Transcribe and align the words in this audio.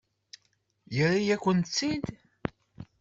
Yerra-yakent-tt-id? 0.95 2.05